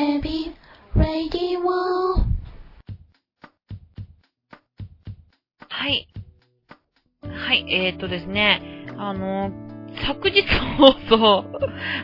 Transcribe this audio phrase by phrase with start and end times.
[0.00, 0.46] エビ、
[0.96, 2.14] レディオ
[5.68, 6.08] はい。
[7.22, 9.52] はい、えー、っとですね、あの、
[10.06, 10.42] 昨日
[10.78, 11.44] 放送、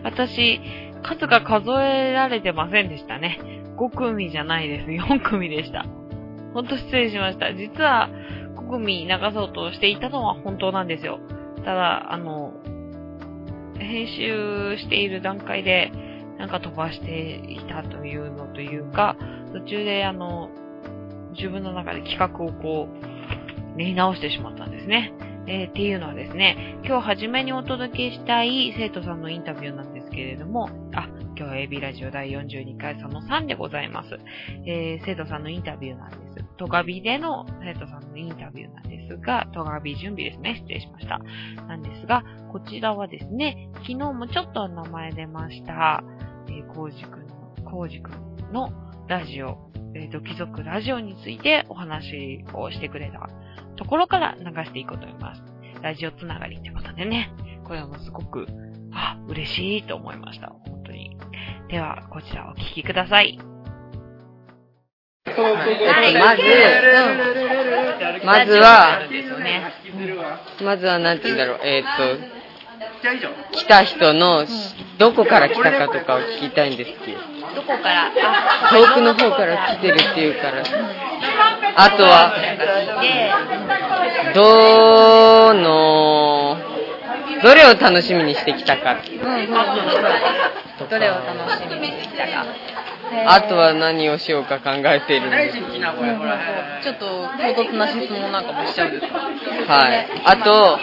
[0.04, 0.60] 私、
[1.02, 3.40] 数が数えられてませんでしたね。
[3.78, 4.90] 5組じゃないです。
[4.90, 5.86] 4組でした。
[6.52, 7.54] ほんと失礼しました。
[7.54, 8.10] 実は、
[8.56, 11.18] 5組流そうとしていたのは本当なんですよ。
[11.64, 12.52] ただ、あの、
[13.78, 15.92] 編集している段階で、
[16.38, 19.16] なんか飛ばしていたというのというか、
[19.52, 20.50] 途中であの、
[21.36, 25.12] 自分の中で企画をこう、練り直してしまったんですね。
[25.48, 34.18] えーっていうのはですね、今日初めにお届けしたい生徒さんのインタビューなんですけれども、あ、今日は AB ラジオ第42回その3でございます。
[34.66, 36.45] えー生徒さんのインタビューなんです。
[36.56, 40.56] トガビでの生徒さんのインタビューなんですが、トガビ準備ですね。
[40.56, 41.20] 失礼しました。
[41.66, 46.02] なんですが、こちらはですね、昨日もちょっと名前出ました、
[46.48, 48.70] えー、コウジくんの、コウジくんの
[49.08, 53.28] ラジオ、えー、ドキゾクラジオについてお話をしてくれた
[53.76, 55.42] ところから流していこうと思います。
[55.82, 57.32] ラジオつながりってことでね、
[57.64, 58.46] これもすごく、
[58.92, 60.48] あ、嬉しいと思いました。
[60.48, 61.16] 本当に。
[61.68, 63.55] では、こちらお聞きください。
[65.42, 66.42] はい、まず、
[68.24, 69.00] まずは。
[70.62, 74.46] まずはなんて言うんだろう、えーっと、来た人の、
[74.98, 77.12] どこから来たかとかを聞きたいんですけ？
[77.12, 77.18] ど、
[77.54, 80.62] どこから、あ、遠くの方から来てるっていうから、
[81.76, 82.34] あとは、
[83.00, 83.30] で、
[84.34, 86.56] どの、
[87.42, 88.96] どれを楽しみにしてきたか、
[90.88, 92.46] どれを楽しみにしてきたか。
[93.28, 95.58] あとは何をしようか考えているんです
[96.82, 100.08] ちょっと唐突な質問なんかもしちゃうんですかはい。
[100.24, 100.78] あと、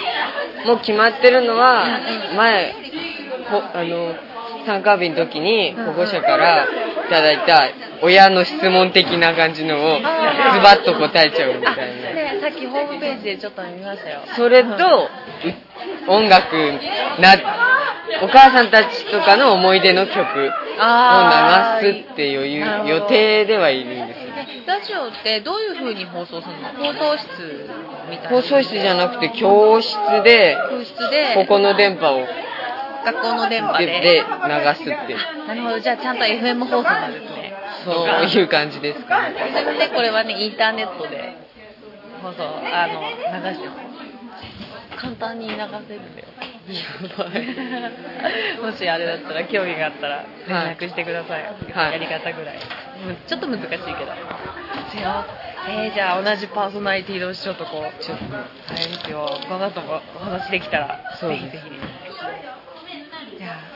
[0.66, 1.86] もう決まってるのは、
[2.36, 2.74] 前、
[3.50, 4.16] ほあの、
[4.66, 7.70] 参加日の時に保護者からいただいた
[8.02, 12.23] 親の質問的な感じのをズバッと答えちゃうみたいな。
[12.44, 14.22] ねさっきホームページでちょっと見ましたよ。
[14.36, 14.78] それと、う
[16.08, 16.56] 音楽
[17.20, 17.36] な、
[18.22, 24.20] お母さんたちとかの思い出の曲を流あすっていう予定ではいるんです
[24.68, 26.94] ラジオってどういう風に放送するの？
[26.94, 27.70] 放送室
[28.10, 28.30] みたいな。
[28.30, 32.26] 放送室じゃなくて教室で、教室で、ここの電波を
[33.06, 33.86] 学校の電波で。
[33.86, 34.24] でで流
[34.76, 35.48] すっていう。
[35.48, 37.54] なるほど、じゃあちゃんと FM 放送なんですね。
[37.84, 39.36] そういう感じですかね。
[39.80, 41.43] で、これはね、インターネットで
[42.24, 43.68] 放送、あの、流して。
[44.96, 46.28] 簡単に流せるんだよ。
[48.64, 51.44] もしあれだったら、興味があったら、連絡してください。
[51.74, 52.58] はいやり方ぐらい。
[53.06, 53.82] むちょっと難しいけど。
[55.66, 61.70] えー、じゃあ同じパーソナリティ同士ちょっとこう、ちょっと、あれですよ、この後もお話できたら、ぜひぜひ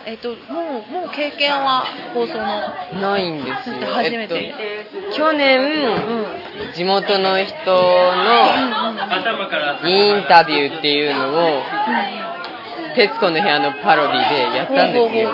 [0.05, 3.75] えっ、と、もう、もう経験は放送の、ないんですよ。
[3.93, 4.55] 初めて。
[4.57, 5.59] えっと、去年、
[6.73, 7.75] 地元の人の
[9.85, 11.61] インタビューっていうのを、
[12.95, 15.31] 徹子の部屋のパロディでやったんですよ。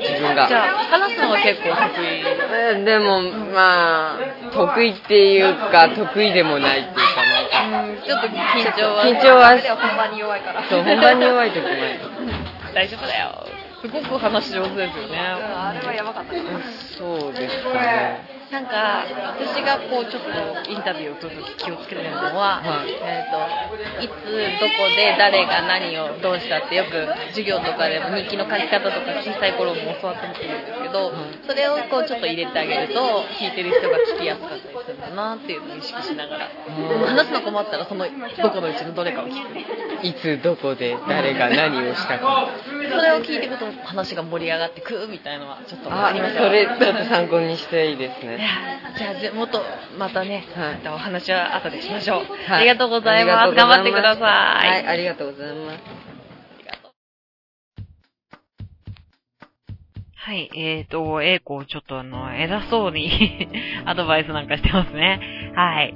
[0.00, 0.48] 自分が。
[0.48, 2.08] じゃあ、話すのが結構得意。
[2.50, 3.22] えーでも、
[3.54, 4.18] まあ、
[4.52, 8.34] 得意っていうか、得意でもないっていうかなんか、うん、ちょっと緊
[8.76, 9.04] 張は。
[9.04, 10.62] 緊張は、本番に弱いから。
[10.68, 11.78] そう、本番に弱い時もある。
[12.74, 13.46] 大丈夫だよ。
[13.80, 15.18] すごく話上手ですよね。
[15.18, 16.32] あれはやばかった。
[16.98, 18.38] そうですかね。
[18.50, 19.04] なんか、
[19.36, 24.24] 私がこう、ちょっとインタビューを取るとき気をつけてるのは、はいえっ、と、いつ、
[24.58, 27.06] どこで、誰が何をどうしたってよく
[27.36, 31.12] 授業とかでも日記の書き方とか小さい頃も教わってるんですけど、
[31.46, 40.06] それをこうちょっと入れてあげると、聞いてる人が聞きやすかったりするんだなっていうのを意識しながら、話すの困ったらそのどこのうちのどれかを聞く。
[40.06, 42.48] いつ、どこで、誰が何をしたか。
[42.88, 48.38] それを聞いていくと話が盛り上がってくみたいのはちょっとあありますよそれ、ちょっと参考にしていいですね。
[48.96, 49.62] じゃあぜもっと
[49.98, 56.08] またね、はいまたお話は後でしましょう、はいありがとうございますありがとうございます頑張ってください、はい、ありがとうございます。
[60.28, 63.48] はい、えーと、A 子ちょっとあの、偉そうに
[63.86, 65.52] アドバイスなんかしてますね。
[65.54, 65.94] はい。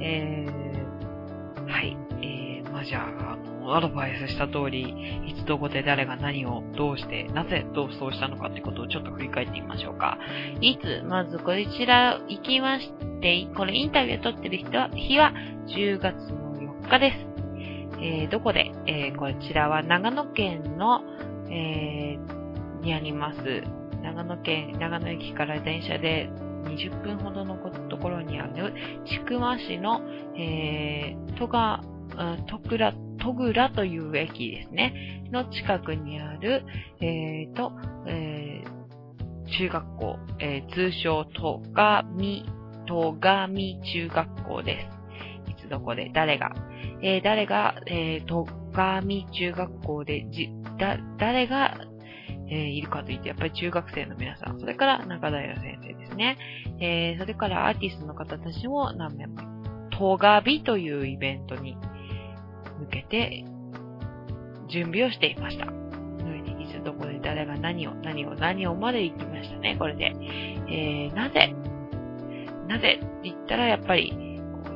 [0.00, 1.96] えー、はい。
[2.20, 4.82] えー、まあ、じゃあ、あの、アドバイスした通り、
[5.26, 10.18] いつどこで誰が何をどうして、なぜどうそうしたのかってことをちょっと振り返ってみましょうか。
[10.60, 12.90] いつ、まずこちら行きまし
[13.20, 15.32] て、これインタビューを取ってる人は、日は
[15.68, 17.30] 10月の4日です。
[18.02, 21.02] えー、どこで、えー、こちらは長野県の、
[21.50, 23.38] えー、にあります。
[24.02, 26.30] 長野県、長野駅から電車で
[26.64, 27.56] 20分ほどの
[27.88, 28.72] ところにある、
[29.04, 30.00] 千曲市の、
[30.36, 31.82] えー、戸が、
[32.16, 35.28] うん戸倉、戸倉という駅ですね。
[35.30, 36.64] の近くにある、
[37.00, 37.72] えーと、
[38.06, 38.80] えー
[39.58, 42.44] 中学校、えー通称、とがみ、
[42.86, 44.88] とがみ中学校で
[45.46, 45.50] す。
[45.50, 46.54] いつどこで、誰が、
[47.02, 51.78] えー誰が、えー、とがみ中学校で、じ、だ、誰が、
[52.48, 56.38] えーいるかといって、やっぱり中学生の皆さん、それから中平先生ですね。
[56.80, 59.36] えーそれからアーティストの方たちも何名も、
[59.90, 61.76] とがびというイベントに
[62.90, 63.44] けて、
[64.68, 65.66] 準備をしていました。
[66.60, 70.12] いつどこで誰が何を、何を、何をまで行きましたね、これで。
[70.68, 71.54] えー、なぜ、
[72.68, 74.12] なぜって言ったらやっぱり、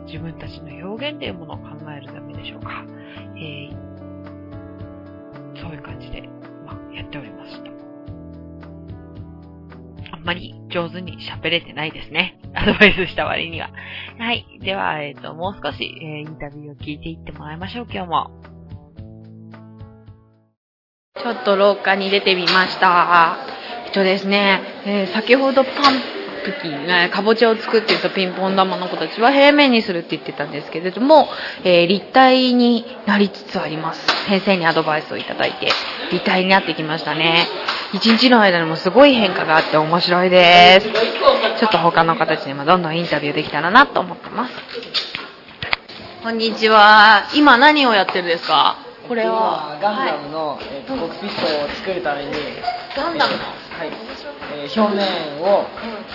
[0.06, 2.84] 自分たちの表現というものを考えるためでしょうか。
[3.36, 3.76] えー、
[5.60, 6.22] そういう感じで、
[6.66, 7.70] まあ、やっておりますと。
[10.12, 12.38] あんまり上手に喋れてないですね。
[12.54, 13.70] アドバイスした割には。
[14.18, 14.46] はい。
[14.62, 18.30] では、えっ、と、もう少し、えーインタビューを聞いていってもらいましょう、今日も。
[21.20, 23.36] ちょっと廊下に出てみました。
[23.86, 25.72] えっとですね、えー先ほどパン
[26.44, 31.28] プキン、えーかぼちゃを作っていたピンポン玉の子たちは平面にするって言ってたんですけれども、
[31.64, 34.06] え立体になりつつあります。
[34.28, 35.68] 先生にアドバイスをいただいて、
[36.12, 37.46] 立体になってきましたね。
[37.94, 40.88] 一日の間にもすごい変化があって面白いです。
[41.60, 44.54] ちょっと他の形にもどんどんインタビューできたらなと思ってます。
[46.20, 47.30] こんにちは。
[47.36, 48.78] 今何をやってるんですか？
[49.06, 49.78] これは。
[49.80, 52.32] ガンダムの、えーとコックピットを作るために、
[52.96, 53.44] ガンダムの？
[53.44, 53.90] はい
[54.56, 55.06] えー表面
[55.42, 55.66] を、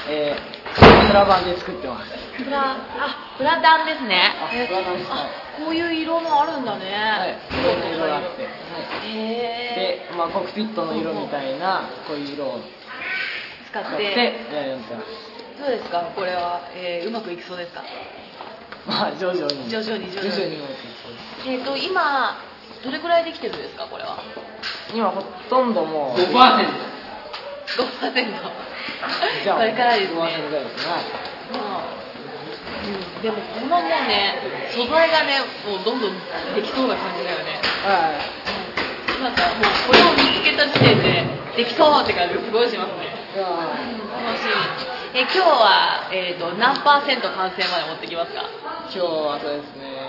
[0.10, 2.12] えープラ板で作ってます。
[2.44, 4.22] プラ、あ、プラダンですね。
[4.42, 5.28] あプラ板ですあ、
[5.58, 6.86] こういう色もあるんだね。
[6.86, 8.50] はい、いろんな色があって、は
[9.04, 10.08] へい、え。
[10.10, 12.60] で、まあ、コックピットの色みたいなこういう色を
[13.72, 14.56] 使ってて。
[14.56, 15.00] やるんですよ。
[15.60, 16.02] どうですか？
[16.16, 17.84] これは、えーうまくいきそうですか？
[18.88, 22.38] まあ徐々に徐々に徐々に徐々にうまくいきそうですえっ、と、今、
[22.84, 23.86] どれくらいできてるんですか？
[23.90, 24.20] これは。
[24.94, 26.30] 今ほとんどもう5%。
[26.30, 26.30] 5%
[29.44, 30.32] じゃあこれからです5%ぐらね。
[30.32, 31.04] いですねはい
[31.54, 32.00] まあ
[32.80, 34.40] うん、でもこのもうね、
[34.72, 36.14] 素材がね、もうどんどん
[36.56, 37.60] できそうな感じだよね。
[37.84, 39.22] はい。
[39.22, 41.26] なんかもうこれを見つけた時点で
[41.58, 43.12] できそうって感じがすごいしますね。
[43.36, 45.20] いや楽しみ。
[45.20, 48.48] え今日は、えー、と何パーセント完成まで持ってきますか？
[48.88, 50.00] 今日はそうですね。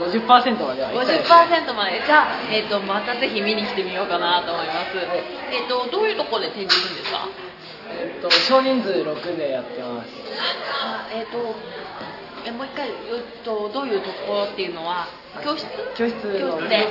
[0.00, 1.30] 50%までは行きたいです。
[1.30, 2.00] 50%まで。
[2.06, 4.96] じゃあ、えー、とまたぜひ見に来てみようかなと思います、
[5.52, 7.28] えー、とどういうところで展示するんですか？
[7.90, 10.08] えっと少人数6でやってます。
[10.84, 11.54] あえっ、と
[12.46, 12.94] えもう一回、えっ
[13.44, 15.08] と、どういうところっていうのは
[15.42, 15.66] 教室？
[15.96, 16.86] 教室の教室で。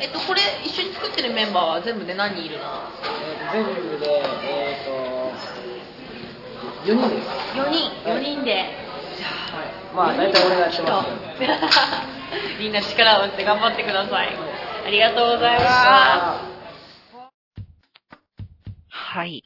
[0.00, 2.64] えっ、とこれ一緒に作ってるメンバーは全部で何人いるの？
[3.24, 4.06] えーと全部で
[4.44, 4.90] えっ、と
[6.84, 7.28] 4人です。
[7.58, 7.90] 4人。
[8.08, 8.64] 4人で、はい。
[9.94, 11.08] まあ大体俺がやってます。
[12.60, 14.36] みんな力を合わせて頑張ってください。
[14.86, 16.47] ありがとうございます
[19.18, 19.42] はい。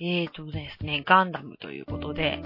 [0.00, 2.42] えーとですね、ガンダムということで、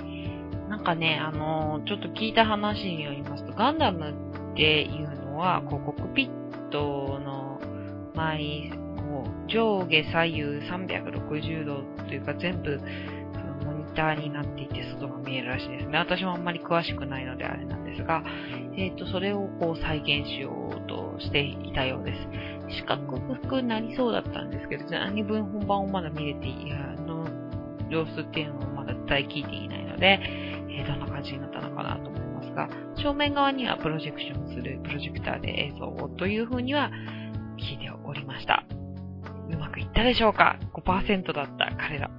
[0.68, 4.10] なんかね、あのーちょっと聞いた話によりますと、ガンダム
[4.52, 7.58] っていうのは、こう、コックピットの
[8.14, 12.78] 周り、こう、上下左右360度というか全部、
[13.64, 15.96] モニターになっていて外が見えるらしいですね。
[15.96, 18.22] 私もあんまり詳しくないのであれなんですが、
[18.76, 22.57] えーと、それをこう再現しようとしていたようです。
[22.68, 23.18] 四角
[23.48, 27.26] くなりそうだったんですけど、何分本番をまだ見れてい、あの、
[27.90, 30.20] 様子っていうのをまだ伝え聞いていないので、
[30.70, 36.90] えーどんな感じになったのかなと思いますが、正面側にはプロジェクションするプロジェクターで映像をという風には
[37.58, 38.64] 聞いておりました。
[39.50, 42.10] うまくいったでしょうか ?5% だった彼ら。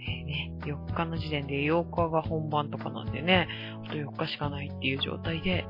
[0.00, 3.48] えーね、4日の時点で8日が本番とかなんでね、
[3.86, 5.66] あと4日しかないっていう状態で、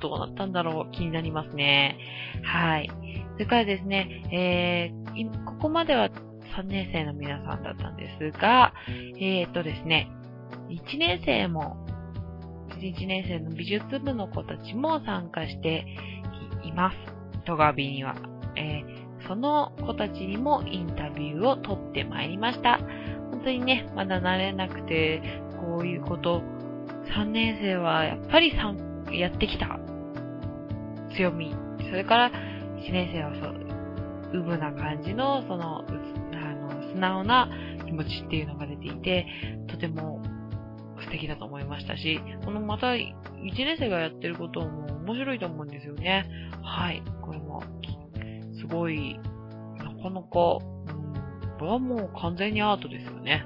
[0.00, 1.98] どうなったんだろう気になりますね。
[2.44, 2.90] はい。
[3.34, 6.10] それからですね、えー、ここまでは
[6.56, 8.74] 3年生の皆さんだったんですが、
[9.18, 10.10] えーとですね、
[10.68, 11.86] 1年生も、
[12.78, 15.86] 1年生の美術部の子たちも参加して
[16.64, 16.96] います。
[17.44, 18.16] トガビには。
[18.56, 22.78] えーその子たちにもインタビューを取ってまいりました。
[23.30, 25.22] 本当にね、まだ慣れなくて、
[25.60, 26.42] こういうこと、
[27.16, 29.78] 3年生はやっぱりさんやってきた
[31.16, 31.54] 強み。
[31.90, 32.30] それから、
[32.78, 37.48] 1年生はそう、うぶな感じの、その、あの、素直な
[37.84, 39.26] 気持ちっていうのが出ていて、
[39.68, 40.22] とても
[41.00, 43.12] 素敵だと思いましたし、このまた、1
[43.56, 46.26] 年生がやってることも面白いと思うんですよね。
[46.62, 47.02] はい。
[47.20, 47.62] これも、
[48.60, 49.18] すごい、
[49.78, 50.32] なかなか、うん、
[51.58, 53.44] これはもう完全にアートですよね。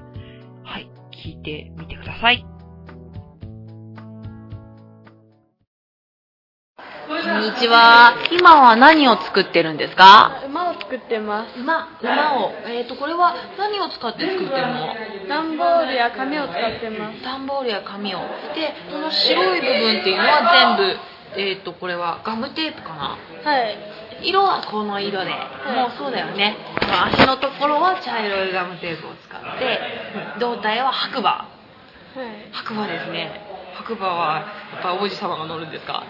[0.63, 0.91] はい。
[1.13, 2.56] 聞いてみてください。
[7.39, 10.43] んにちは今は何を作ってるんですか？
[10.47, 12.53] 馬を作ってます馬、馬を。
[12.67, 15.29] えっ、と、これは何を使って作ってるの？
[15.29, 18.19] 段ボールや紙を使ってます段ボールや紙を。
[18.55, 23.19] で、この白い部分っていうのは全部、えっ、と、これはガムテープかな？
[23.45, 23.77] はい
[24.23, 26.57] 色はこの色で、もうそうだよね。
[26.81, 29.79] この足のところは茶色いガムテープを使って、
[30.41, 31.31] 胴体は白馬。
[31.31, 33.46] はい白馬ですね。
[33.79, 34.35] 白馬は、
[34.73, 35.93] やっぱ王子様が乗るんですか？
[35.95, 36.03] は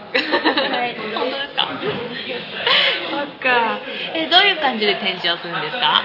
[0.86, 1.68] い本当ですか？
[3.10, 3.78] そっか。
[4.14, 6.02] え、どういう感じで展示をするんですか？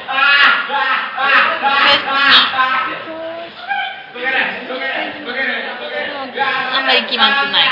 [6.73, 7.69] あんまり決まってない。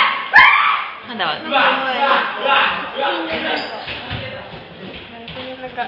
[1.09, 1.39] まだは。
[1.39, 1.49] な
[5.67, 5.83] んか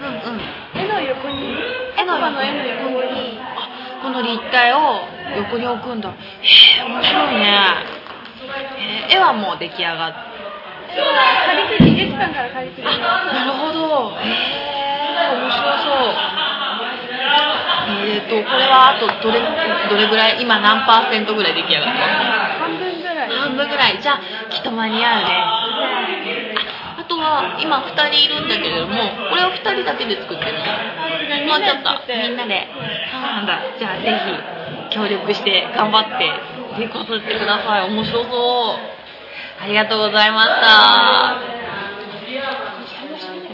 [0.00, 0.40] うんうん。
[0.80, 1.56] 絵の横に
[1.96, 3.45] 絵の白馬の絵の横にあ
[4.06, 5.02] この立体を
[5.34, 6.10] 横に置くんだ。
[6.10, 6.14] へ
[6.78, 7.58] え面白いね。
[8.78, 10.14] えー絵はもう出来上がっ
[10.94, 11.10] 絵は
[11.46, 11.84] 借りて。
[11.90, 12.92] 美術館から借りてきま
[13.34, 14.12] なるほど。
[14.22, 16.14] へえ面白そう。
[18.06, 19.40] えーとこれはあとどれ
[19.90, 20.40] どれぐらい？
[20.40, 23.28] 今何パーセントぐらい出来上がってますす半分ぐらい。
[23.30, 23.98] 半分ぐらい。
[24.00, 24.20] じゃあ
[24.50, 25.26] きっと間に合うね
[27.26, 28.94] は今2人いるんだけれども
[29.30, 31.50] これを2人だけで作ってるの？
[31.50, 32.66] もうちょっとみんなで。
[33.10, 33.60] そうなんだ。
[33.78, 34.14] じゃあぜ
[34.90, 36.30] ひ協力して頑張って
[36.78, 37.90] 成功させてください。
[37.90, 38.78] 面白そう。
[39.62, 40.62] ありがとうございました。
[41.30, 41.40] あ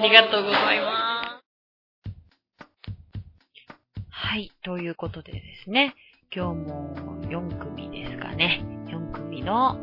[0.03, 1.03] りがとうございます。
[4.11, 5.95] はいということでですね
[6.35, 6.95] 今日も
[7.29, 8.65] 4組ですかね。
[8.89, 9.79] 4組の、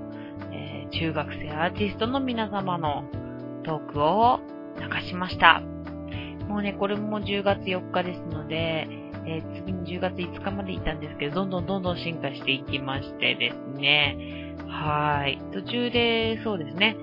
[0.51, 3.03] えー中学生アーティストの皆様の
[3.69, 4.39] トークを
[4.79, 5.61] 流しました。
[6.47, 8.87] もうね、これも10月4日ですので、
[9.27, 14.55] えー次に10月5日までいたんですけど、どんどんどんどん進化していきましてですね。
[14.67, 15.39] はい。
[15.53, 16.95] 途中で、そうですね、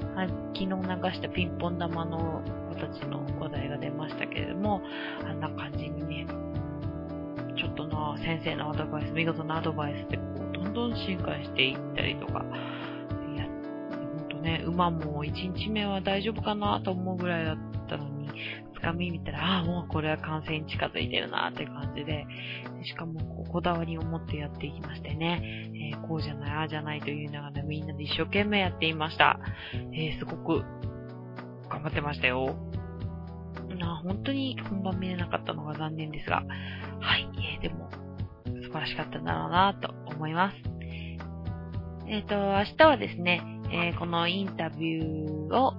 [0.54, 0.74] 昨日流
[1.14, 4.82] したピンポン玉の子たちの話題が出ましたけれども、
[5.24, 6.26] あんな感じにね、
[7.56, 12.44] ちょっとな、先生のアドバイス、見事なアドバイスってこう、どんどん進化していったりとか、
[14.64, 17.56] 馬も1日目は大丈夫かなと思うぐらいだっ
[17.88, 18.30] たのに、
[18.74, 22.26] つかみ見たら、ああ、もうこれは完成に近づいてるなって感じで、
[22.84, 25.42] しかもここだわりを持ってやっていきましてね、
[25.92, 29.40] えーこうじゃない、ああじゃないと言いながらみんなで一生懸命やっていました。
[29.92, 30.64] えーすごく
[31.68, 32.54] 頑張ってましたよ。
[33.78, 36.44] な本当に本番見れなかったのが残念ですが、
[37.00, 37.90] はい、えーでも
[38.62, 40.56] 素晴らしかったんだろうなと思います。
[42.08, 43.42] えっ、と、明日はですね、
[43.72, 45.74] えーこのインタビューを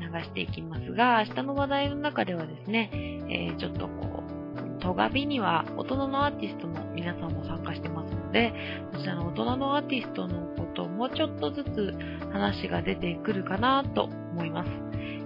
[0.00, 2.90] 流していきますが、明日の話題の中ではですね、
[3.28, 8.52] えーちょっとこう、トガビには大人のアーティストの皆さんも参加してますので、
[8.92, 11.94] そちらの大人のアーティストのことをもうちょっとずつ
[12.32, 14.70] 話が出てくるかなと思います。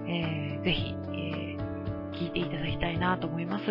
[0.07, 1.57] えーぜひ、えー
[2.17, 3.65] 聞いていただきたいなと思います。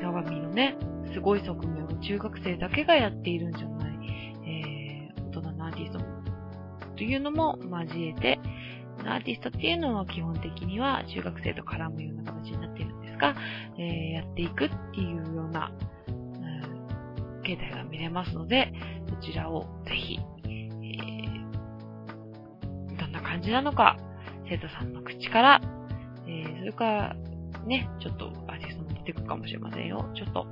[0.00, 0.76] トガビのね、
[1.12, 3.73] すごい側面を中学生だけがやっているんじゃない、
[7.04, 8.40] というのも交えて、
[9.04, 13.36] アーティストっていうのは基本的には中学生と絡むような形になっているんですが、
[13.76, 15.70] えーやっていくっていうような、
[16.08, 18.72] うん、形態が見れますので、
[19.10, 20.74] そちらをぜひ、えー
[22.98, 23.98] どんな感じなのか、
[24.48, 25.60] 生徒さんの口から、
[26.26, 27.16] えーそれから、
[27.66, 30.10] ね、ちょっとアーティストも出てくるかもしれませんよ。
[30.14, 30.46] ちょっと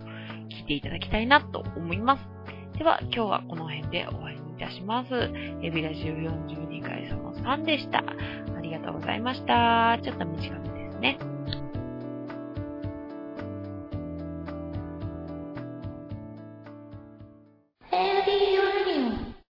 [0.50, 2.28] 聞いていただきたいなと思います。
[2.76, 5.08] では、今日はこの辺で終わりたします。
[5.62, 7.98] エビラジオ42回その3でした。
[7.98, 9.98] ありがとうございました。
[10.02, 11.31] ちょっと短めですね。